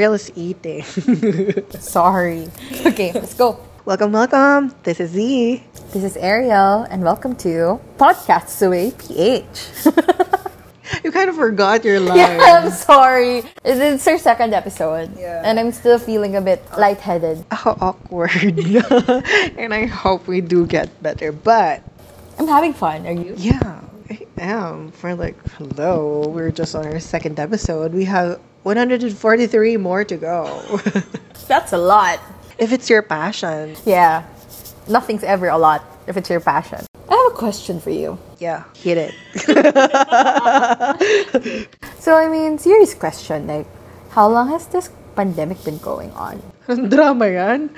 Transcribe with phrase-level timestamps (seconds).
[0.00, 0.80] Ariel is eating.
[1.76, 2.48] Sorry.
[2.88, 3.60] Okay, let's go.
[3.84, 4.72] welcome, welcome.
[4.82, 5.62] This is Z.
[5.92, 9.60] This is Ariel, and welcome to Podcast Suey PH.
[11.04, 12.16] You kind of forgot your line.
[12.16, 13.42] yeah, I'm sorry.
[13.62, 15.42] It's our second episode, Yeah.
[15.44, 17.44] and I'm still feeling a bit lightheaded.
[17.52, 18.32] How awkward.
[19.60, 21.30] and I hope we do get better.
[21.30, 21.84] But
[22.40, 23.06] I'm having fun.
[23.06, 23.34] Are you?
[23.36, 24.90] yeah, I am.
[24.92, 27.92] For like, hello, we're just on our second episode.
[27.92, 30.78] We have 143 more to go.
[31.48, 32.20] That's a lot.
[32.58, 34.22] if it's your passion, Yeah,
[34.88, 36.84] nothing's ever a lot if it's your passion.
[37.08, 38.18] I have a question for you.
[38.38, 39.14] yeah, hit it.
[42.00, 43.46] So, I mean, serious question.
[43.46, 43.66] Like,
[44.10, 46.42] how long has this pandemic been going on?
[46.88, 47.70] Drama yan.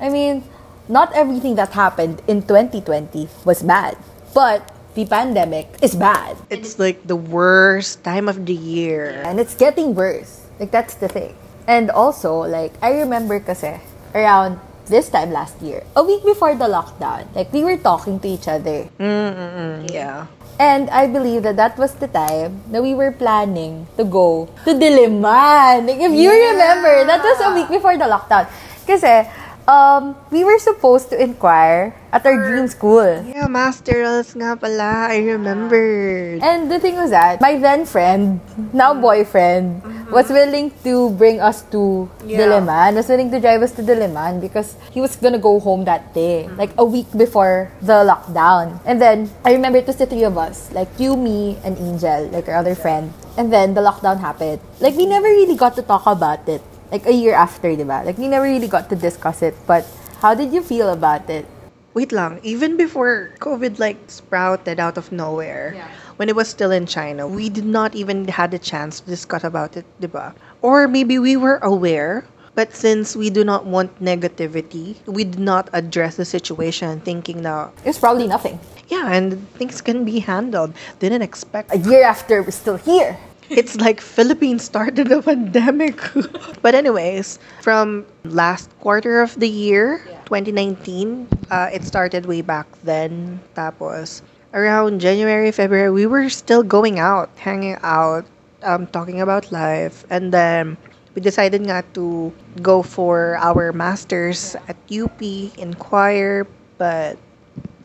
[0.00, 0.44] I mean,
[0.88, 3.96] not everything that happened in 2020 was bad,
[4.34, 6.36] but the pandemic is bad.
[6.50, 9.22] It's like the worst time of the year.
[9.24, 10.46] And it's getting worse.
[10.60, 11.34] Like, that's the thing.
[11.66, 13.80] And also, like, I remember kasi,
[14.14, 18.28] around this time last year, a week before the lockdown, like, we were talking to
[18.28, 18.88] each other.
[18.98, 20.26] Mm-mm-mm, yeah.
[20.60, 24.70] And I believe that that was the time that we were planning to go to
[24.74, 25.88] Diliman.
[25.88, 28.46] Like, if you remember, that was a week before the lockdown.
[28.86, 29.26] Kasi,
[29.68, 33.24] um, we were supposed to inquire at our dream school.
[33.24, 35.08] Yeah, Masterals nga pala.
[35.08, 36.36] I remember.
[36.42, 38.40] And the thing was that my then friend,
[38.72, 39.00] now mm.
[39.00, 40.12] boyfriend, mm-hmm.
[40.12, 42.44] was willing to bring us to Yeah.
[42.44, 46.12] Diliman, was willing to drive us to Diliman because he was gonna go home that
[46.14, 46.56] day, mm.
[46.58, 48.80] like a week before the lockdown.
[48.84, 52.28] And then I remember it was the three of us, like you, me, and Angel,
[52.28, 53.12] like our other friend.
[53.38, 54.60] And then the lockdown happened.
[54.80, 56.60] Like we never really got to talk about it.
[56.92, 58.04] Like a year after, diba?
[58.04, 59.56] Like we never really got to discuss it.
[59.66, 59.88] But
[60.20, 61.48] how did you feel about it?
[61.94, 65.72] Wait lang, even before COVID like sprouted out of nowhere,
[66.16, 69.44] when it was still in China, we did not even had a chance to discuss
[69.44, 70.32] about it, diba?
[70.62, 75.68] Or maybe we were aware, but since we do not want negativity, we did not
[75.72, 78.60] address the situation thinking that, it's probably nothing.
[78.88, 80.72] yeah, and things can be handled.
[80.98, 83.18] Didn't expect A year after, we're still here.
[83.52, 86.00] It's like Philippines started a pandemic.
[86.62, 93.40] but anyways, from last quarter of the year, 2019, uh, it started way back then.
[93.54, 94.22] Tapos
[94.54, 98.24] around January, February, we were still going out, hanging out,
[98.62, 100.76] um, talking about life, and then
[101.14, 105.20] we decided nga to go for our masters at UP,
[105.56, 106.46] in choir,
[106.78, 107.16] but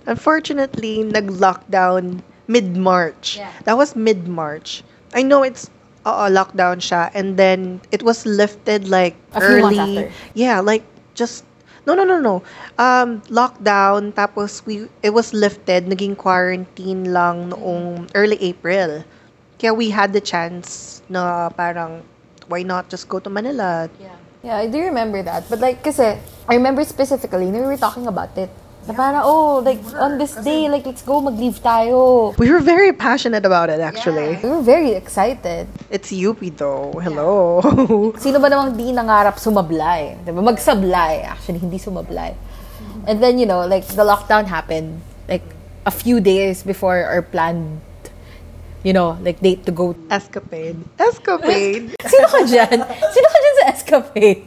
[0.05, 3.37] unfortunately, nag-lockdown mid-March.
[3.37, 3.51] Yeah.
[3.65, 4.83] That was mid-March.
[5.13, 5.69] I know it's
[6.05, 9.79] uh, lockdown siya and then it was lifted like A early.
[9.79, 10.11] after.
[10.33, 10.83] Yeah, like
[11.15, 11.47] just
[11.87, 12.43] No, no, no, no.
[12.75, 19.07] Um, lockdown, tapos we, it was lifted, naging quarantine lang noong early April.
[19.55, 22.03] Kaya we had the chance na parang,
[22.51, 23.87] why not just go to Manila?
[24.43, 25.47] Yeah, I do remember that.
[25.47, 28.51] But like, kasi, I remember specifically, we were talking about it.
[28.87, 32.31] Na parang, oh, like, on this day, like, let's go, mag-leave tayo.
[32.39, 34.39] We were very passionate about it, actually.
[34.39, 35.67] We were very excited.
[35.91, 36.95] It's UP though.
[37.03, 37.59] Hello.
[38.23, 40.15] Sino ba namang di nangarap sumablay?
[40.23, 40.39] Diba?
[40.39, 41.27] Magsablay.
[41.27, 42.31] Actually, hindi sumablay.
[43.03, 45.43] And then, you know, like, the lockdown happened, like,
[45.83, 47.83] a few days before our planned,
[48.83, 49.95] you know, like, date to go.
[50.09, 50.77] Escapade.
[50.97, 51.91] Escapade.
[52.11, 52.77] Sino ka dyan?
[52.87, 54.43] Sino ka dyan sa escapade?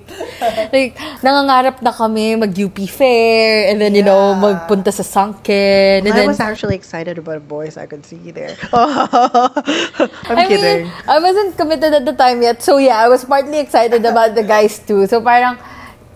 [0.73, 4.41] like, nangangarap na kami mag-UP fair, and then, you know, Yeah.
[4.41, 8.55] magpunta sa sunken, and I then, was actually excited about boys I could see there.
[8.73, 10.87] I'm I kidding.
[10.87, 12.63] mean, I wasn't committed at the time yet.
[12.63, 15.07] So yeah, I was partly excited about the guys too.
[15.07, 15.59] So parang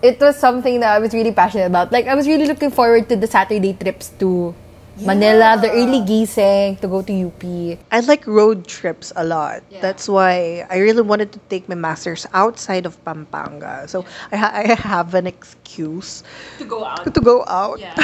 [0.01, 1.91] it was something that I was really passionate about.
[1.91, 4.53] Like I was really looking forward to the Saturday trips to
[4.97, 7.43] Manila, the early gising to go to UP.
[7.91, 9.61] I like road trips a lot.
[9.81, 13.87] That's why I really wanted to take my master's outside of Pampanga.
[13.87, 16.23] So I, ha- I have an excuse
[16.59, 17.03] To go out.
[17.13, 17.79] to go out.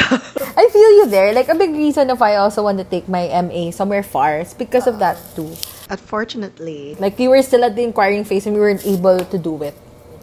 [0.60, 1.32] I feel you there.
[1.34, 4.54] Like a big reason if I also want to take my MA somewhere far is
[4.54, 5.56] because of that too.
[5.90, 9.64] Unfortunately, Like we were still at the inquiring phase and we weren't able to do
[9.64, 9.76] it.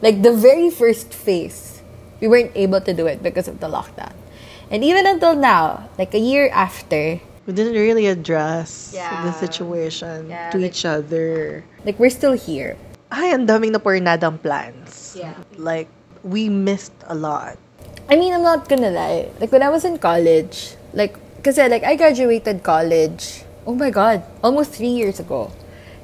[0.02, 1.81] Like the very first phase,
[2.20, 4.12] we weren't able to do it because of the lockdown.
[4.70, 9.25] And even until now, like a year after, we didn't really address Yeah.
[9.25, 11.65] the situation Yeah, to like- each other.
[11.88, 12.76] like we're still here.
[13.09, 15.17] Ay, ang daming na pornadang plans.
[15.17, 15.32] Yeah.
[15.56, 15.88] Like,
[16.20, 17.56] we missed a lot.
[18.12, 19.32] I mean, I'm not gonna lie.
[19.41, 23.44] Like when I was in college, like, cause like I graduated college.
[23.65, 25.49] Oh my god, almost three years ago.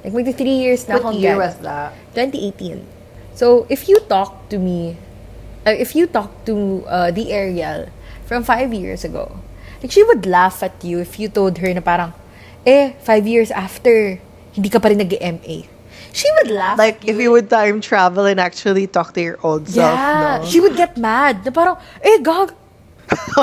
[0.05, 1.01] Like maybe three years now.
[1.01, 1.93] What year was that?
[2.17, 2.85] 2018.
[3.37, 4.97] So if you talk to me,
[5.69, 7.89] uh, if you talk to uh, the Ariel
[8.27, 9.39] from five years ago,
[9.83, 12.13] like she would laugh at you if you told her na parang,
[12.67, 14.19] eh, five years after,
[14.53, 15.69] hindi ka pa rin nag-MA.
[16.15, 16.79] She would laugh.
[16.79, 20.47] Like, if you would time travel and actually talk to your old self, yeah, no?
[20.47, 21.43] she would get mad.
[21.45, 21.77] Na parang,
[22.07, 22.55] eh, gag.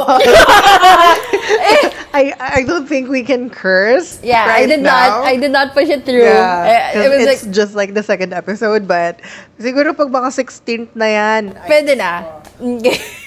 [2.18, 4.18] I I don't think we can curse.
[4.24, 4.90] Yeah, I right did now.
[4.90, 6.26] not, I did not push it through.
[6.26, 9.22] Yeah, 'cause it was it's like, just like the second episode, but
[9.62, 12.26] siguro pag baka 16th na yan, pwede na.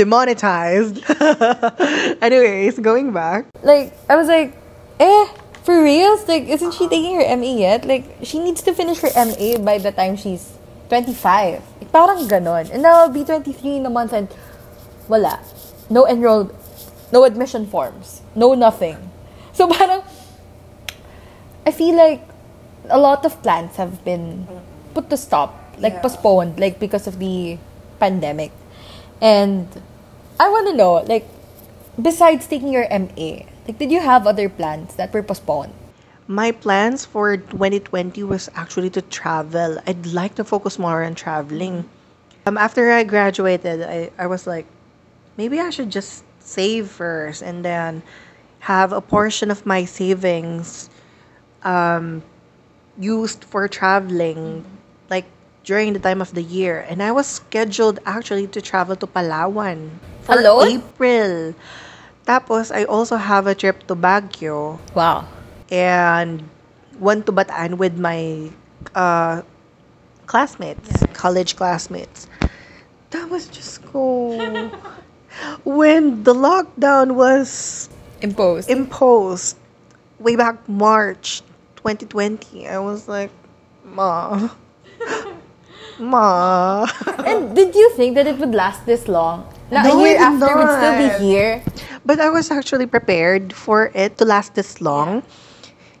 [0.00, 1.04] demonetized.
[2.24, 3.46] Anyways, going back.
[3.62, 4.56] like, I was like,
[4.98, 5.26] eh,
[5.62, 6.26] for reals?
[6.28, 7.84] Like, isn't she taking her MA yet?
[7.84, 10.56] Like, she needs to finish her MA by the time she's
[10.88, 11.60] 25.
[11.80, 12.70] Like, parang ganon.
[12.72, 14.28] And now I'll be 23 in a month and
[15.08, 15.40] wala.
[15.90, 16.54] No enrolled,
[17.12, 18.96] no admission forms, no nothing.
[19.52, 20.02] So parang,
[21.66, 22.22] I feel like
[22.88, 24.46] a lot of plans have been
[24.94, 26.02] put to stop, like Yeah.
[26.06, 27.58] postponed, like because of the
[27.98, 28.52] pandemic.
[29.20, 29.66] And
[30.40, 31.28] I want to know, like,
[32.00, 35.74] besides taking your MA, like, did you have other plans that were postponed?
[36.28, 39.76] My plans for 2020 was actually to travel.
[39.86, 41.84] I'd like to focus more on traveling.
[42.46, 44.64] Um, after I graduated, I, I was like,
[45.36, 48.02] maybe I should just save first and then
[48.60, 50.88] have a portion of my savings
[51.64, 52.22] um,
[52.98, 54.64] used for traveling,
[55.64, 56.84] during the time of the year.
[56.88, 59.90] And I was scheduled actually to travel to Palawan
[60.22, 60.68] for Alone?
[60.80, 61.54] April.
[62.26, 65.26] Tapos, I also have a trip to Baguio Wow.
[65.70, 66.44] and
[66.98, 68.50] one to Bataan with my
[68.94, 69.42] uh,
[70.26, 72.28] classmates, college classmates.
[73.10, 74.38] That was just cool.
[75.64, 77.88] when the lockdown was
[78.20, 78.68] Imposed.
[78.68, 79.56] imposed
[80.20, 81.40] way back March
[81.76, 83.30] 2020, I was like,
[83.84, 84.50] Ma.
[86.00, 86.86] Ma.
[87.28, 89.44] and did you think that it would last this long?
[89.70, 91.62] Na No, a year after would still be here?
[92.04, 95.22] But I was actually prepared for it to last this long.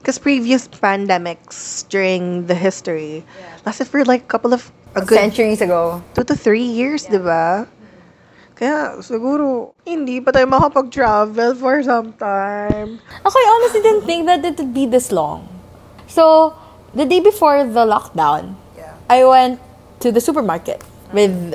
[0.00, 3.22] Because previous pandemics during the history
[3.68, 6.02] lasted for like a couple of a good Centuries ago.
[6.16, 7.68] two to three years, di ba?
[8.56, 12.98] Kaya siguro hindi pa tayo makapag-travel for some time.
[13.24, 15.46] Ako, I honestly didn't think that it would be this long.
[16.08, 16.56] So,
[16.92, 18.96] the day before the lockdown, Yeah.
[19.08, 19.60] I went
[20.00, 20.82] to the supermarket
[21.12, 21.54] with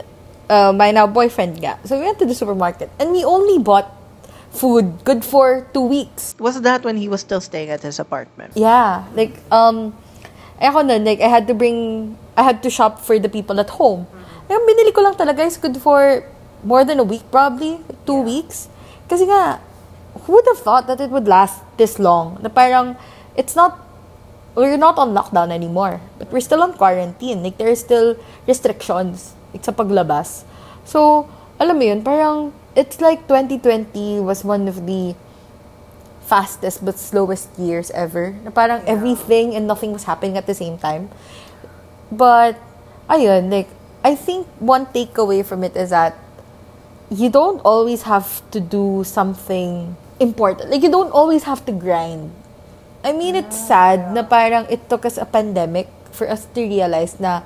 [0.50, 1.62] uh, my now boyfriend.
[1.62, 1.78] Ga.
[1.84, 3.92] So, we went to the supermarket and we only bought
[4.56, 6.36] food good for two weeks.
[6.40, 8.54] Was that when he was still staying at his apartment?
[8.56, 9.04] Yeah.
[9.14, 9.94] Like, um,
[10.60, 13.60] eh ako nun, like, I had to bring, I had to shop for the people
[13.60, 14.08] at home.
[14.48, 16.24] Kaya binili ko lang talaga is good for
[16.64, 18.70] more than a week probably, two weeks.
[19.10, 19.60] Kasi nga,
[20.24, 22.40] who would have thought that it would last this long?
[22.42, 22.96] Na parang,
[23.36, 23.85] it's not,
[24.56, 26.00] we're not on lockdown anymore.
[26.18, 27.44] But we're still on quarantine.
[27.44, 28.16] Like, there are still
[28.48, 30.44] restrictions like, sa paglabas.
[30.86, 31.30] So,
[31.60, 35.16] alam mo yun, parang, it's like 2020 was one of the
[36.26, 38.36] fastest but slowest years ever.
[38.44, 41.10] Na parang everything and nothing was happening at the same time.
[42.12, 42.58] But,
[43.10, 43.70] ayun, like,
[44.04, 46.16] I think one takeaway from it is that
[47.10, 50.70] you don't always have to do something important.
[50.72, 52.32] Like, you don't always have to grind.
[53.06, 57.22] I mean, it's sad na parang it took us a pandemic for us to realize
[57.22, 57.46] na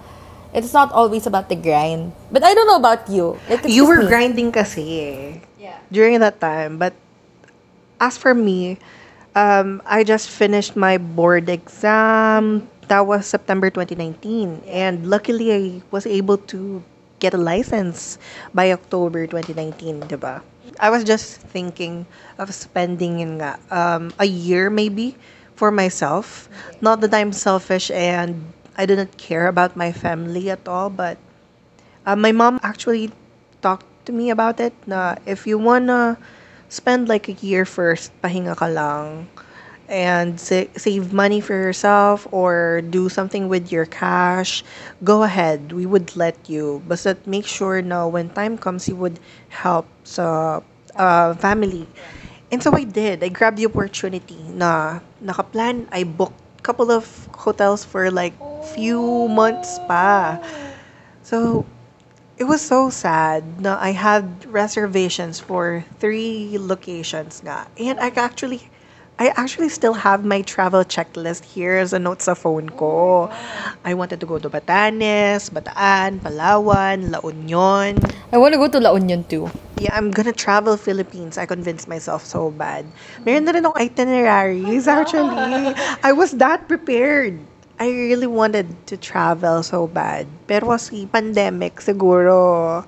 [0.55, 2.15] it's not always about the grind.
[2.31, 3.35] But I don't know about you.
[3.51, 4.07] Like, You were me.
[4.07, 5.19] grinding kasi eh,
[5.59, 5.75] Yeah.
[5.91, 6.79] during that time.
[6.79, 6.95] But
[7.99, 8.79] as for me,
[9.35, 12.71] um, I just finished my board exam.
[12.87, 14.63] That was September 2019.
[14.63, 16.81] And luckily, I was able to
[17.19, 18.15] get a license
[18.55, 20.39] by October 2019, diba?
[20.79, 22.07] I was just thinking
[22.39, 25.19] of spending in um, a year maybe
[25.59, 26.47] for myself.
[26.81, 31.17] Not that I'm selfish and I didn't care about my family at all, but
[32.05, 33.11] uh, my mom actually
[33.61, 36.17] talked to me about it na if you wanna
[36.69, 39.27] spend like a year first, pahinga ka lang,
[39.89, 44.63] and sa- save money for yourself or do something with your cash,
[45.03, 45.71] go ahead.
[45.73, 46.81] We would let you.
[46.87, 50.61] But make sure na when time comes, you would help sa
[50.95, 51.87] uh, family.
[52.51, 53.23] And so I did.
[53.23, 55.87] I grabbed the opportunity na nakaplan.
[55.91, 58.35] I booked couple of hotels for like
[58.75, 60.37] few months pa.
[61.23, 61.65] So
[62.37, 67.67] it was so sad na I had reservations for three locations nga.
[67.79, 68.69] And I actually
[69.19, 73.27] I actually still have my travel checklist here as a note sa phone ko.
[73.83, 77.99] I wanted to go to Batanes, Bataan, Palawan, La Union.
[78.31, 79.51] I want to go to La Union too.
[79.75, 81.35] Yeah, I'm gonna travel Philippines.
[81.35, 82.87] I convinced myself so bad.
[83.27, 85.35] Meron na rin akong itineraries, actually.
[86.07, 87.35] I was that prepared.
[87.75, 90.31] I really wanted to travel so bad.
[90.47, 92.87] Pero kasi pandemic, siguro,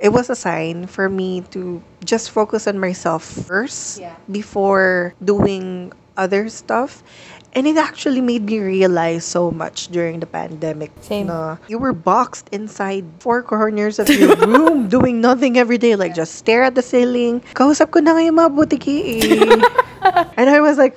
[0.00, 4.16] it was a sign for me to just focus on myself first Yeah.
[4.30, 7.02] before doing other stuff.
[7.50, 10.94] And it actually made me realize so much during the pandemic.
[11.02, 11.26] Same.
[11.26, 15.98] Na you were boxed inside four corners of your room doing nothing every day.
[15.98, 17.42] Like, just stare at the ceiling.
[17.58, 19.58] Kausap ko na nga yung mga butiki eh.
[20.38, 20.94] and I was like,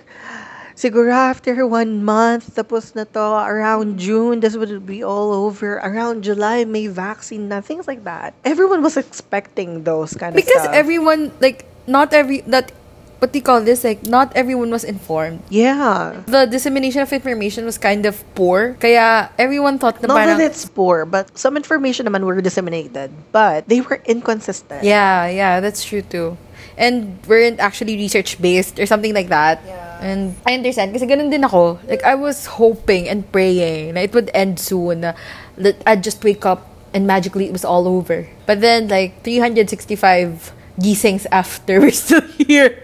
[0.75, 5.77] siguro after one month, tapos na to, around June, this would be all over.
[5.77, 8.33] Around July, may vaccine na, things like that.
[8.43, 12.71] Everyone was expecting those kind of Because everyone, like, not every, that,
[13.19, 13.85] what do you call this?
[13.85, 15.41] Like, not everyone was informed.
[15.47, 16.23] Yeah.
[16.25, 18.75] The dissemination of information was kind of poor.
[18.81, 23.11] Kaya everyone thought na Not parang, that it's poor, but some information naman were disseminated,
[23.31, 24.83] but they were inconsistent.
[24.83, 26.35] Yeah, yeah, that's true too.
[26.75, 29.61] And weren't actually research based or something like that.
[29.65, 29.92] Yeah.
[30.03, 31.79] And I understand kasi ganun din ako.
[31.87, 35.07] Like I was hoping and praying na it would end soon.
[35.07, 35.15] na
[35.55, 38.27] That I'd just wake up and magically it was all over.
[38.45, 42.83] But then like 365 gisings after we're still here.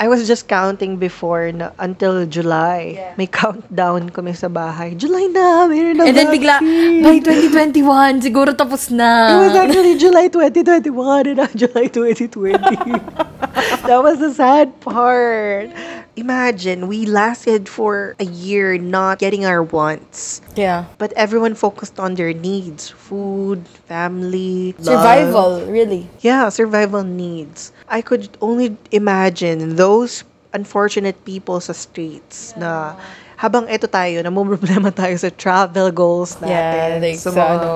[0.00, 3.12] I was just counting before na until July.
[3.20, 4.96] May countdown kami sa bahay.
[4.96, 6.56] July na, mayroon na and then bigla
[7.04, 9.28] by 2021 siguro tapos na.
[9.28, 12.56] It was actually July 2021 and not July 2020.
[13.86, 15.70] that was the sad part.
[16.16, 20.42] Imagine, we lasted for a year not getting our wants.
[20.56, 20.84] yeah.
[20.98, 22.90] But everyone focused on their needs.
[22.90, 24.84] Food, family, love.
[25.00, 26.08] Survival, really.
[26.20, 27.72] Yeah, survival needs.
[27.88, 32.98] I could only imagine those unfortunate people sa streets na
[33.38, 36.50] habang eto tayo, namumroblema tayo sa travel goals natin.
[36.52, 37.70] Yeah, like sa mga- ano,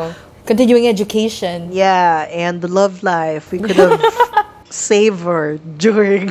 [0.45, 1.73] continuing education.
[1.73, 3.97] Yeah, and the love life we could have
[4.75, 6.26] savored during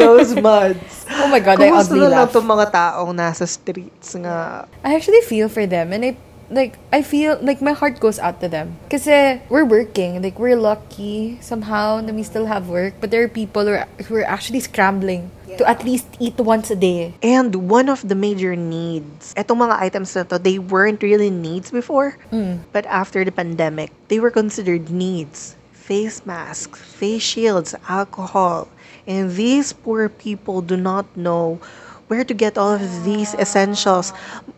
[0.00, 1.04] those months.
[1.20, 2.32] Oh my god, I Kumusta ugly na lang laugh.
[2.32, 4.64] itong mga taong nasa streets nga?
[4.80, 6.16] I actually feel for them and I
[6.48, 10.54] like I feel like my heart goes out to them kasi we're working like we're
[10.54, 14.28] lucky somehow that we still have work but there are people who are, who are
[14.30, 19.34] actually scrambling to at least eat once a day And one of the major needs,
[19.34, 22.14] etong mga items na to, they weren't really needs before.
[22.70, 25.56] But after the pandemic, they were considered needs.
[25.86, 28.66] Face masks, face shields, alcohol.
[29.06, 31.62] And these poor people do not know
[32.10, 34.10] where to get all of these essentials.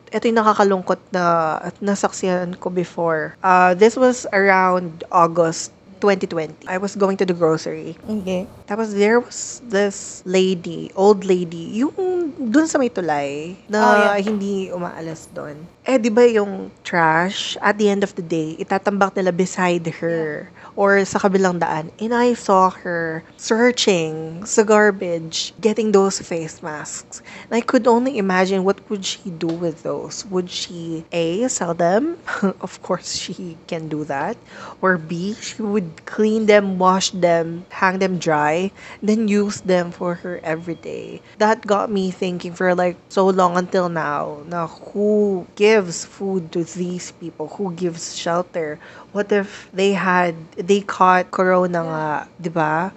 [0.08, 3.36] Ito yung nakakalungkot na at nasaksiyan ko before.
[3.44, 5.68] Uh, this was around August
[6.00, 6.64] 2020.
[6.64, 7.98] I was going to the grocery.
[8.08, 11.92] okay Tapos there was this lady, old lady, yung
[12.38, 14.22] dun sa may tulay na Oh, yeah.
[14.22, 15.58] hindi umaalas doon.
[15.82, 20.48] Eh, di ba yung trash, at the end of the day, itatambak nila beside her
[20.78, 21.90] or sa kabilang daan.
[21.98, 27.18] And I saw her searching sa garbage, getting those face masks.
[27.50, 30.22] And I could only imagine what would she do with those.
[30.30, 32.22] Would she, A, sell them?
[32.62, 34.38] of course, she can do that.
[34.78, 38.70] Or B, she would clean them, wash them, hang them dry,
[39.02, 41.20] then use them for her everyday.
[41.42, 44.46] That got me thinking for like so long until now.
[44.46, 47.48] Now, who gives food to these people?
[47.58, 48.78] Who gives shelter?
[49.12, 52.92] What if they had, they caught corona nga, di ba?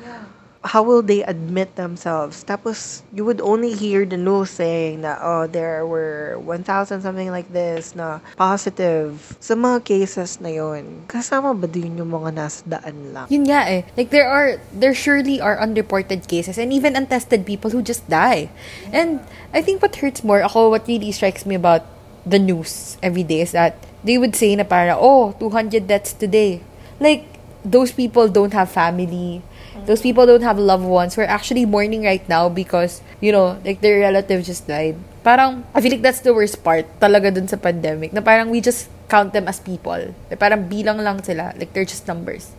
[0.62, 2.46] How will they admit themselves?
[2.46, 7.50] Tapos, you would only hear the news saying that, oh, there were 1,000 something like
[7.50, 9.18] this na positive.
[9.42, 13.26] Sa mga cases na yun, kasama ba din yung mga nasa daan lang?
[13.32, 17.72] yun nga eh like there are there surely are unreported cases and even untested people
[17.72, 18.46] who just die
[18.94, 19.18] and
[19.56, 21.88] I think what hurts more ako what really strikes me about
[22.26, 26.62] the news every day is that they would say na para oh 200 deaths today.
[27.00, 27.26] Like
[27.66, 29.42] those people don't have family.
[29.86, 31.18] Those people don't have loved ones.
[31.18, 34.98] We're actually mourning right now because you know like their relative just died.
[35.26, 38.62] Parang I feel like that's the worst part talaga dun sa pandemic na parang we
[38.62, 40.14] just count them as people.
[40.38, 41.54] Parang bilang lang sila.
[41.58, 42.54] Like they're just numbers.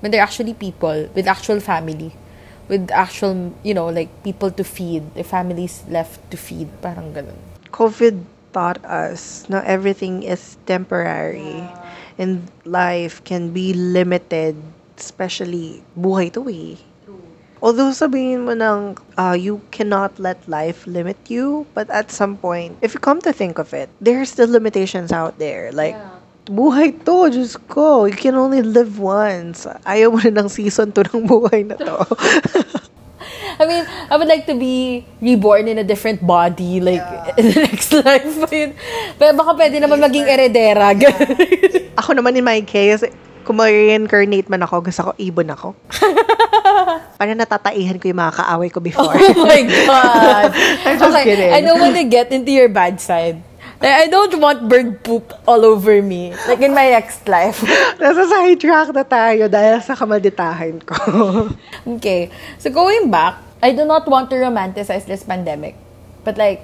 [0.00, 2.16] When they're actually people with actual family
[2.68, 7.36] with actual you know like people to feed their families left to feed parang ganun.
[7.68, 11.64] COVID taught us na everything is temporary
[12.18, 14.56] and life can be limited,
[14.96, 16.76] especially buhay to eh.
[17.62, 22.74] Although sabihin mo ng uh, you cannot let life limit you, but at some point,
[22.82, 25.70] if you come to think of it, there are still limitations out there.
[25.70, 25.94] Like,
[26.50, 29.70] buhay to, Diyos ko, you can only live once.
[29.86, 32.02] Ayaw mo na ng season 2 ng buhay na to.
[33.58, 37.04] I mean, I would like to be reborn in a different body, like,
[37.36, 38.36] in the next life.
[39.18, 40.92] Pero baka pwede naman maging eredera.
[42.00, 43.04] Ako naman in my case,
[43.42, 45.74] kung ma-reincarnate man ako, gusto ko ibon ako.
[47.18, 49.14] Para natataihan ko yung mga kaaway ko before.
[49.14, 50.50] oh my God.
[50.86, 51.52] I'm just okay, kidding.
[51.52, 53.42] I don't want to get into your bad side.
[53.82, 56.30] Like, I don't want bird poop all over me.
[56.46, 57.58] Like, in my next life.
[57.98, 61.50] Nasa sidetrack na tayo dahil sa kamalditahin ko.
[61.98, 62.30] okay.
[62.62, 65.74] So, going back, I do not want to romanticize this pandemic.
[66.22, 66.62] But, like,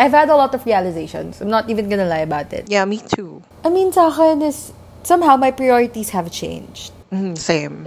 [0.00, 1.44] I've had a lot of realizations.
[1.44, 2.72] I'm not even gonna lie about it.
[2.72, 3.44] yeah, me too.
[3.60, 4.72] I mean, sa akin is,
[5.04, 6.93] somehow my priorities have changed.
[7.12, 7.86] Mhm, same.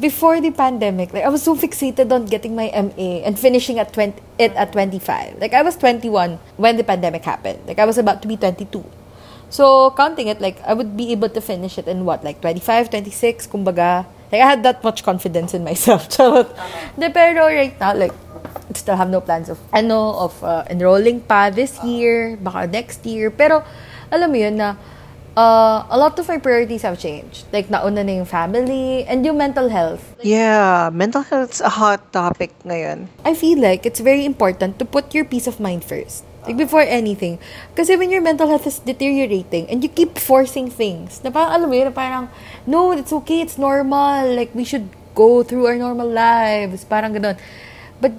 [0.00, 3.92] before the pandemic, like I was so fixated on getting my MA and finishing at
[3.92, 5.40] 20 it at 25.
[5.40, 7.58] Like I was 21 when the pandemic happened.
[7.66, 8.84] Like I was about to be 22.
[9.50, 12.90] So counting it, like I would be able to finish it in what, like 25,
[12.90, 14.06] 26, kumbaga.
[14.30, 16.08] Like I had that much confidence in myself.
[16.12, 16.52] Charot.
[16.98, 18.12] De, pero right now, like
[18.44, 23.02] I still have no plans of ano of uh, enrolling pa this year, baka next
[23.08, 23.32] year.
[23.32, 23.64] Pero
[24.12, 24.76] alam mo yun na
[25.38, 27.46] uh, a lot of my priorities have changed.
[27.54, 30.02] Like nauna na yung family and yung mental health.
[30.22, 33.06] Yeah, mental health's a hot topic ngayon.
[33.22, 36.26] I feel like it's very important to put your peace of mind first.
[36.46, 37.36] Like before anything.
[37.76, 41.68] Kasi when your mental health is deteriorating and you keep forcing things, na parang alam
[41.68, 42.32] mo yun, parang,
[42.64, 44.24] no, it's okay, it's normal.
[44.32, 46.88] Like we should go through our normal lives.
[46.88, 47.36] Parang ganun.
[48.00, 48.16] But,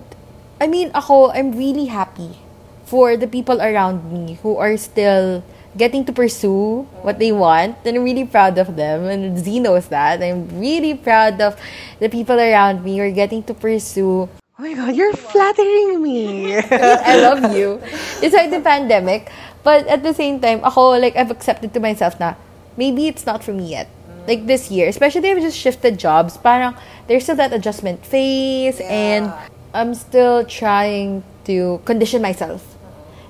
[0.61, 2.37] I mean, ako, I'm really happy
[2.85, 5.41] for the people around me who are still
[5.79, 7.79] getting to pursue what they want.
[7.87, 9.07] And I'm really proud of them.
[9.07, 10.21] And Z knows that.
[10.21, 11.55] I'm really proud of
[12.03, 14.27] the people around me who are getting to pursue
[14.59, 16.59] Oh my god, you're flattering me.
[16.59, 17.79] I love you.
[18.19, 19.31] Despite the pandemic.
[19.63, 22.35] But at the same time, ako, like, I've accepted to myself na
[22.75, 23.87] maybe it's not for me yet.
[24.27, 26.75] Like this year, especially if I just shifted jobs, parang
[27.07, 29.31] there's still that adjustment phase and
[29.73, 32.75] I'm still trying to condition myself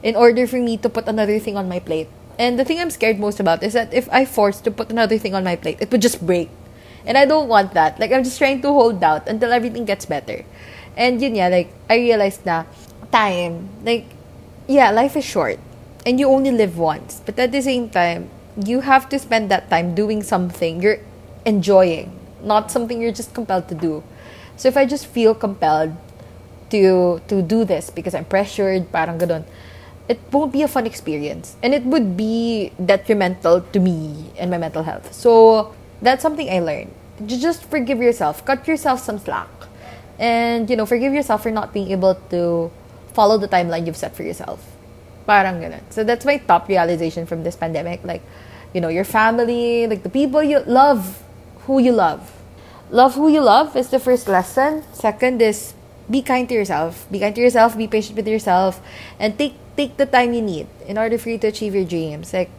[0.01, 2.10] in order for me to put another thing on my plate.
[2.39, 5.17] And the thing I'm scared most about is that if I force to put another
[5.17, 6.50] thing on my plate, it would just break.
[7.05, 8.00] And I don't want that.
[8.00, 10.46] Like, I'm just trying to hold out until everything gets better.
[10.96, 12.63] And yun yeah, like, I realized na
[13.12, 14.05] time, like,
[14.67, 15.60] yeah, life is short.
[16.05, 17.22] And you only live once.
[17.25, 21.00] But at the same time, you have to spend that time doing something you're
[21.46, 24.03] enjoying, not something you're just compelled to do.
[24.55, 25.96] So if I just feel compelled
[26.69, 29.43] to to do this because I'm pressured, parang ganun,
[30.10, 31.56] it won't be a fun experience.
[31.62, 35.13] And it would be detrimental to me and my mental health.
[35.13, 36.91] So that's something I learned.
[37.26, 38.43] Just forgive yourself.
[38.43, 39.48] Cut yourself some slack.
[40.17, 42.72] And, you know, forgive yourself for not being able to
[43.13, 44.65] follow the timeline you've set for yourself.
[45.28, 45.82] Parang ganun.
[45.91, 48.04] So that's my top realization from this pandemic.
[48.04, 48.24] Like,
[48.74, 51.22] you know, your family, like the people you love,
[51.69, 52.34] who you love.
[52.89, 54.84] Love who you love is the first lesson.
[54.91, 55.76] Second is
[56.10, 57.08] be kind to yourself.
[57.12, 58.82] Be kind to yourself, be patient with yourself,
[59.19, 62.34] and take take the time you need in order for you to achieve your dreams.
[62.34, 62.50] Like,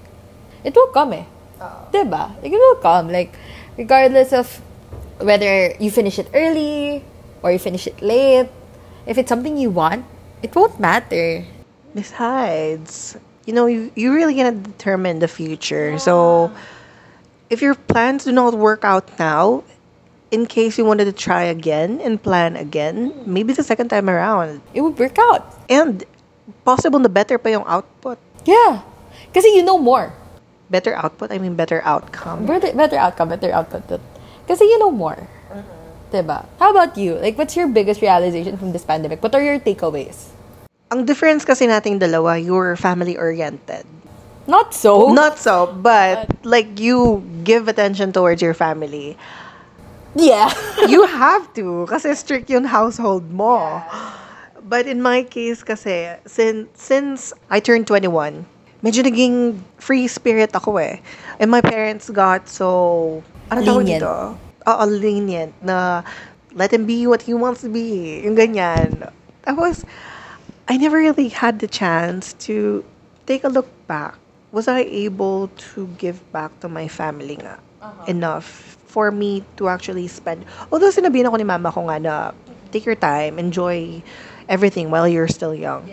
[0.64, 1.26] it will come eh.
[1.92, 2.32] Diba?
[2.40, 3.12] Like, it will come.
[3.12, 3.36] Like,
[3.76, 4.48] regardless of
[5.18, 7.04] whether you finish it early
[7.42, 8.48] or you finish it late,
[9.04, 10.06] if it's something you want,
[10.42, 11.44] it won't matter.
[11.94, 15.98] Besides, you know, you, you really gonna determine the future.
[15.98, 16.50] So,
[17.50, 19.64] if your plans do not work out now,
[20.30, 24.62] in case you wanted to try again and plan again, maybe the second time around.
[24.74, 25.46] It would work out.
[25.68, 26.04] And
[26.64, 28.18] possible na better pa yung output.
[28.46, 28.82] Yeah.
[29.34, 30.14] Kasi you know more.
[30.70, 32.46] Better output, I mean better outcome.
[32.46, 34.00] Better, better outcome, better output.
[34.46, 35.18] Kasi you know more.
[35.50, 36.14] Mm-hmm.
[36.14, 36.46] Diba?
[36.58, 37.14] How about you?
[37.14, 39.22] Like, what's your biggest realization from this pandemic?
[39.22, 40.30] What are your takeaways?
[40.90, 43.86] Ang difference kasi nating dalawa, you're family-oriented.
[44.50, 45.14] Not so.
[45.14, 49.14] Not so, but like you give attention towards your family.
[50.14, 50.50] Yeah.
[50.88, 53.82] you have to kasi strict yung household mo.
[54.60, 58.46] But in my case kasi, since, since I turned 21,
[58.82, 61.02] medyo naging free spirit ako eh.
[61.38, 64.02] And my parents got so, ano tawag Lenient.
[64.04, 64.14] dito?
[64.68, 66.02] Oo, lenient na
[66.54, 68.22] let him be what he wants to be.
[68.22, 69.10] Yung ganyan.
[69.42, 69.84] Tapos,
[70.68, 72.84] I never really had the chance to
[73.26, 74.14] take a look back.
[74.52, 77.58] Was I able to give back to my family nga
[78.06, 80.42] enough for me to actually spend?
[80.74, 82.14] Although sinabihan ako ni mama ko nga na
[82.74, 84.02] take your time, enjoy
[84.50, 85.86] everything while you're still young.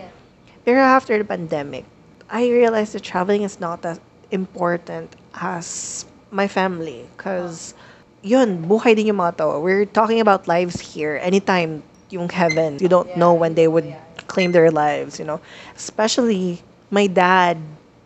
[0.66, 1.86] Pero after the pandemic,
[2.26, 4.02] I realized that traveling is not as
[4.34, 7.06] important as my family.
[7.16, 7.72] Because,
[8.20, 9.62] yun, buhay din yung mga to.
[9.62, 11.16] We're talking about lives here.
[11.22, 13.88] Anytime yung heaven, you don't know when they would
[14.28, 15.40] claim their lives, you know.
[15.76, 17.56] Especially, my dad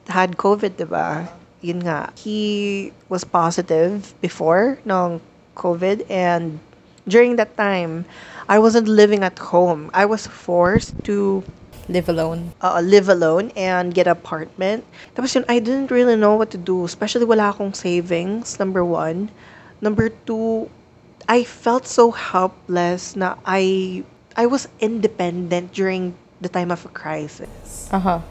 [0.07, 1.27] had COVID, diba?
[1.63, 2.11] Yun nga.
[2.19, 5.23] He was positive before ng
[5.55, 6.59] COVID and
[7.09, 8.05] during that time,
[8.49, 9.91] I wasn't living at home.
[9.95, 11.43] I was forced to
[11.89, 12.55] Live alone.
[12.63, 14.87] uh, live alone and get an apartment.
[15.19, 16.85] Tapos yun, I didn't really know what to do.
[16.87, 19.35] Especially wala akong savings, number one.
[19.83, 20.71] Number two,
[21.27, 24.05] I felt so helpless na I
[24.39, 27.91] I was independent during the time of a crisis.
[27.91, 28.23] Uh-huh.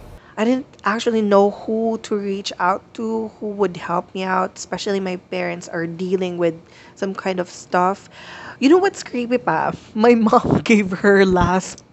[0.41, 4.99] I didn't actually know who to reach out to, who would help me out, especially
[4.99, 6.57] my parents are dealing with
[6.95, 8.09] some kind of stuff.
[8.57, 9.69] You know what's creepy pa?
[9.93, 11.85] My mom gave her last,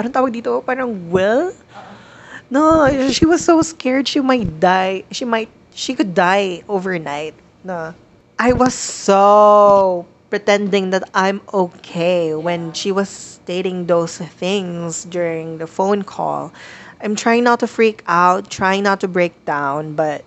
[0.00, 0.64] anong tawag dito?
[0.64, 1.52] Parang will?
[2.48, 5.04] No, she was so scared she might die.
[5.12, 7.36] She might, she could die overnight.
[7.68, 7.92] No.
[8.40, 15.66] I was so pretending that I'm okay when she was stating those things during the
[15.66, 16.56] phone call.
[17.02, 20.24] I'm trying not to freak out, trying not to break down, but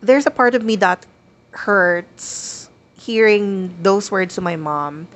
[0.00, 1.06] there's a part of me that
[1.50, 5.08] hurts hearing those words to my mom.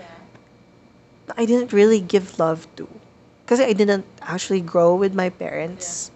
[1.36, 2.88] I didn't really give love to
[3.44, 6.10] because I didn't actually grow with my parents.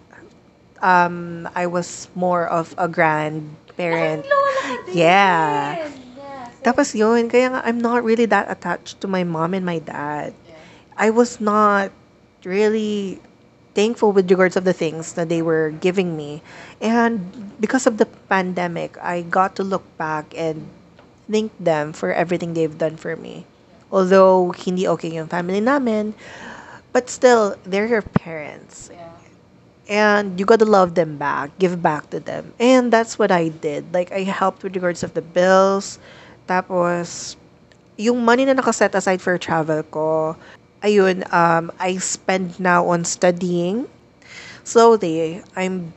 [0.81, 4.25] Um, I was more of a grandparent.
[4.91, 5.89] Yeah.
[6.63, 10.33] Tapos yun, kaya nga I'm not really that attached to my mom and my dad.
[10.97, 11.91] I was not
[12.43, 13.21] really
[13.73, 16.41] thankful with regards of the things that they were giving me.
[16.81, 20.67] And because of the pandemic, I got to look back and
[21.29, 23.45] thank them for everything they've done for me.
[23.91, 26.13] Although hindi okay yung family namin,
[26.91, 28.91] but still, they're your parents.
[29.91, 32.53] And you gotta love them back, give back to them.
[32.59, 33.91] And that's what I did.
[33.93, 35.99] Like, I helped with regards of the bills.
[36.47, 37.35] Tapos,
[37.97, 40.35] yung money na nakaset aside for travel ko,
[40.81, 43.87] ayun, um, I spend now on studying.
[44.63, 45.93] Slowly, I'm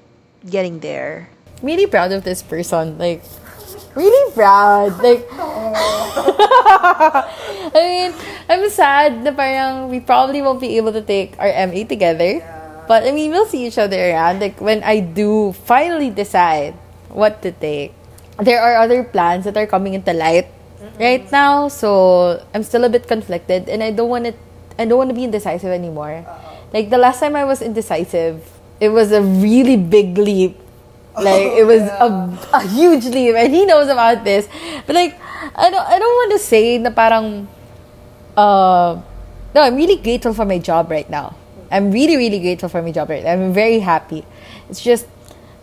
[0.49, 1.29] getting there.
[1.63, 2.99] Really proud of this person.
[2.99, 3.25] Like,
[3.95, 5.01] really proud.
[5.03, 5.27] Like,
[7.75, 8.13] I mean,
[8.49, 12.41] I'm sad na parang we probably won't be able to take our MA together.
[12.87, 14.41] But I mean, we'll see each other around.
[14.41, 16.75] Like, when I do finally decide
[17.09, 17.95] what to take,
[18.39, 20.49] there are other plans that are coming into light
[21.01, 21.69] right now.
[21.69, 24.35] So I'm still a bit conflicted, and I don't want to.
[24.79, 26.27] I don't want to be indecisive anymore.
[26.73, 28.43] Like the last time I was indecisive,
[28.81, 30.59] it was a really big leap.
[31.15, 32.09] Like it was a,
[32.53, 34.49] a huge leap, and he knows about this.
[34.87, 35.15] But like,
[35.55, 35.87] I don't.
[35.87, 37.47] I don't want to say na parang.
[38.37, 38.99] Uh,
[39.55, 41.37] no, I'm really grateful for my job right now.
[41.71, 43.33] I'm really, really grateful for my job right now.
[43.33, 44.27] I'm very happy.
[44.69, 45.07] It's just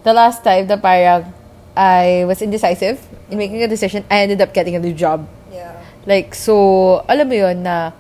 [0.03, 1.33] the last time that parang
[1.75, 2.99] I was indecisive
[3.31, 5.27] in making a decision, I ended up getting a new job.
[5.51, 5.71] Yeah.
[6.05, 7.95] Like, so, alam mo yun na,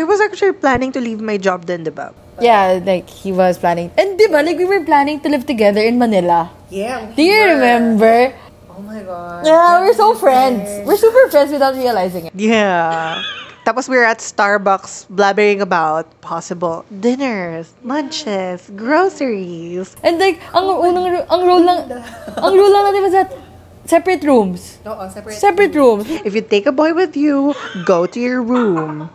[0.00, 2.14] I was actually planning to leave my job then, diba?
[2.40, 3.92] yeah, like, he was planning.
[3.98, 6.50] And di ba, like, we were planning to live together in Manila.
[6.70, 7.12] Yeah.
[7.12, 8.32] Do you remember?
[8.70, 9.44] Oh my god.
[9.44, 10.64] Yeah, we're so friends.
[10.86, 12.32] We're super friends without realizing it.
[12.34, 13.20] Yeah.
[13.66, 19.94] Tapos we were at Starbucks blabbering about possible dinners, lunches, groceries.
[20.02, 21.92] And like, ang oh unang, ang rule lang,
[22.40, 23.36] ang rule lang natin was that
[23.84, 24.80] separate rooms.
[24.88, 25.36] Oo, separate.
[25.36, 26.08] Separate rooms.
[26.24, 27.52] If you take a boy with you,
[27.84, 29.12] go to your room.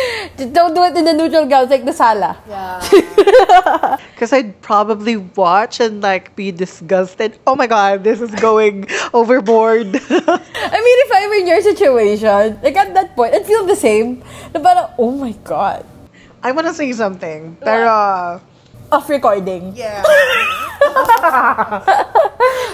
[0.52, 2.36] Don't do it in the neutral grounds like the sala.
[2.48, 2.80] Yeah.
[4.14, 7.38] Because I'd probably watch and like be disgusted.
[7.46, 9.86] Oh my god, this is going overboard.
[9.88, 13.76] I mean, if I were in your situation, like at that point, I'd feel the
[13.76, 14.20] same.
[14.52, 15.84] Na parang, oh my God.
[16.42, 18.40] I want to say something, pero
[18.92, 19.72] Off recording.
[19.76, 20.02] yeah.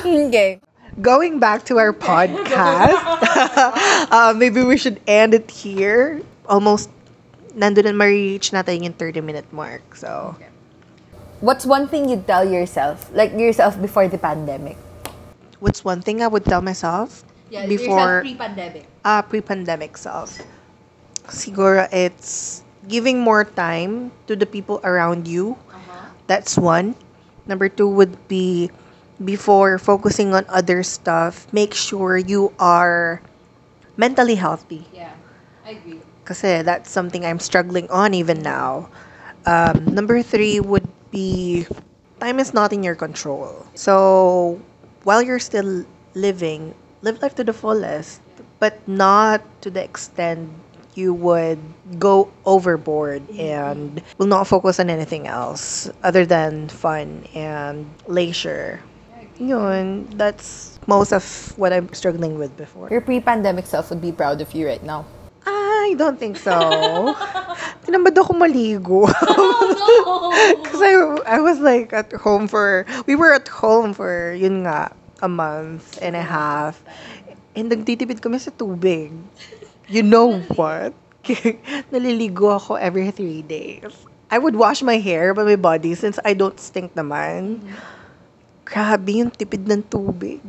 [0.07, 0.61] Okay.
[1.03, 2.97] Going back to our podcast,
[4.11, 6.23] uh, maybe we should end it here.
[6.49, 6.89] Almost
[7.57, 9.83] nandun na ma-reach natin yung 30 minute mark.
[9.97, 10.37] So,
[11.41, 14.77] What's one thing you'd tell yourself, like yourself before the pandemic?
[15.59, 18.85] what's one thing I would tell myself before pre-pandemic.
[19.05, 20.37] uh, pre-pandemic self?
[21.29, 25.57] Siguro it's giving more time to the people around you.
[26.27, 26.95] That's one.
[27.47, 28.71] Number two would be
[29.23, 33.23] before focusing on other stuff, make sure you are
[33.97, 34.85] mentally healthy.
[34.93, 35.15] Yeah,
[35.65, 36.01] I agree.
[36.27, 38.91] Kasi that's something I'm struggling on even now.
[39.47, 41.67] Um, number three would be
[42.21, 43.65] time is not in your control.
[43.75, 44.61] So
[45.07, 48.21] while you're still living, live life to the fullest,
[48.59, 50.51] but not to the extent
[50.97, 51.61] you would
[51.99, 58.83] go overboard and will not focus on anything else other than fun and leisure.
[59.39, 61.23] Yun, that's most of
[61.59, 62.89] what I'm struggling with before.
[62.91, 65.05] Your pre-pandemic self would be proud of you right now.
[65.87, 66.51] I don't think so.
[67.87, 69.07] Tinamad ako maligo.
[70.59, 70.93] Because I,
[71.27, 74.91] I was like at home for, we were at home for, yun nga,
[75.23, 76.83] a month and a half.
[77.55, 79.15] And nagtitipid kami sa tubig.
[79.87, 80.93] You know what?
[81.95, 83.95] Naliligo ako every three days.
[84.27, 87.63] I would wash my hair by my body since I don't stink naman.
[88.67, 90.43] Grabe yung tipid ng tubig.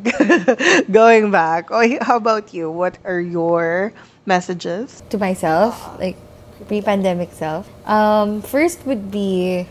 [0.89, 1.69] Going back.
[1.69, 2.73] Oh, how about you?
[2.73, 3.93] What are your
[4.27, 5.01] messages?
[5.09, 6.19] To myself, like
[6.67, 7.65] pre-pandemic self.
[7.87, 9.65] Um, first would be,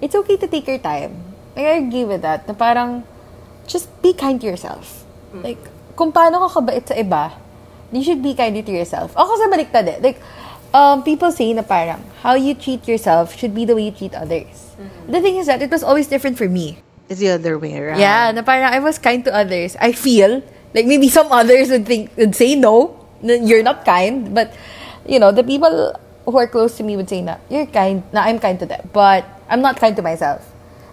[0.00, 1.34] it's okay to take your time.
[1.56, 2.46] like, I agree with that.
[2.46, 3.02] Na parang,
[3.66, 5.04] just be kind to yourself.
[5.32, 5.58] Like,
[5.96, 7.32] kung paano ka kabait sa iba,
[7.90, 9.16] you should be kind to yourself.
[9.16, 9.98] Ako sa baliktad eh.
[10.00, 10.20] Like,
[10.76, 14.14] um, people say na parang, how you treat yourself should be the way you treat
[14.14, 14.76] others.
[15.08, 16.84] The thing is that it was always different for me.
[17.08, 18.00] It's the other way around.
[18.00, 19.76] Yeah, na parang I was kind to others.
[19.80, 20.42] I feel
[20.74, 24.54] like maybe some others would think would say no, you're not kind, but
[25.06, 28.22] you know the people who are close to me would say na you're kind, na
[28.22, 30.42] I'm kind to them, but I'm not kind to myself.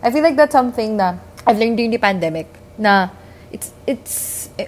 [0.01, 2.47] I feel like that's something na I've learned during the pandemic.
[2.77, 3.09] Na
[3.51, 4.67] it's it's eh,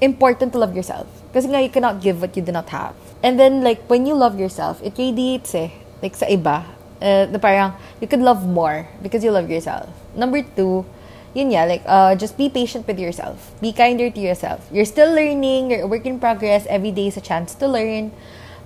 [0.00, 2.94] important to love yourself because you cannot give what you do not have.
[3.22, 5.70] And then like when you love yourself, it radiates eh
[6.02, 6.64] like sa iba.
[7.04, 9.90] Uh, na parang you could love more because you love yourself.
[10.16, 10.86] Number two,
[11.34, 13.52] yun yeah, like uh, just be patient with yourself.
[13.60, 14.66] Be kinder to yourself.
[14.72, 15.70] You're still learning.
[15.70, 16.66] You're a work in progress.
[16.66, 18.12] Every day is a chance to learn.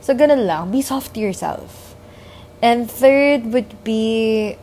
[0.01, 0.71] So ganun lang.
[0.71, 1.97] Be soft to yourself.
[2.61, 4.57] And third would be,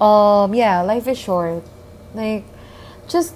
[0.00, 1.62] um, yeah, life is short.
[2.14, 2.44] Like,
[3.08, 3.34] just,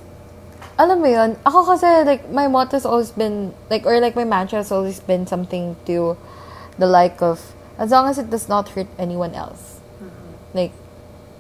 [0.79, 4.25] alam mo yun, ako kasi, like, my motto has always been, like, or like, my
[4.25, 6.17] mantra has always been something to
[6.79, 9.81] the like of, as long as it does not hurt anyone else.
[10.55, 10.73] Like,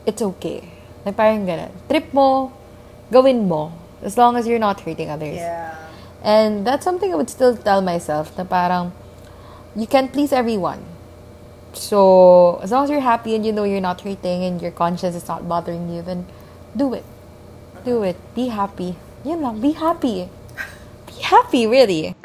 [0.04, 0.73] it's okay.
[1.04, 1.70] Like, parang ganun.
[1.88, 2.52] Trip mo,
[3.12, 3.72] gawin mo.
[4.02, 5.36] As long as you're not hurting others.
[5.36, 5.76] Yeah.
[6.24, 8.92] And that's something I would still tell myself na parang,
[9.76, 10.84] you can't please everyone.
[11.74, 15.16] So, as long as you're happy and you know you're not hurting and your conscience
[15.16, 16.26] is not bothering you, then
[16.76, 17.04] do it.
[17.84, 18.16] Do it.
[18.34, 18.96] Be happy.
[19.24, 20.28] Yun lang, be happy.
[21.06, 22.16] Be happy, really.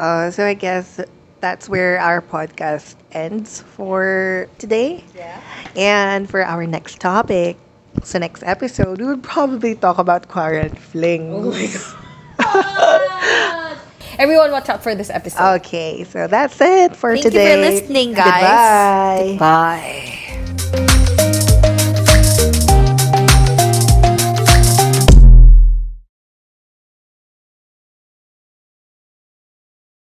[0.00, 0.98] Uh, so I guess
[1.40, 5.04] that's where our podcast ends for today.
[5.14, 5.38] Yeah.
[5.76, 7.58] And for our next topic,
[8.02, 11.34] so next episode, we would probably talk about quarant flings.
[11.34, 11.66] Oh my
[12.38, 13.78] god.
[14.18, 15.56] Everyone, watch out for this episode.
[15.64, 17.30] Okay, so that's it for today.
[17.30, 19.32] Thank you for listening, guys.
[19.32, 19.36] Goodbye.
[19.38, 20.26] Bye.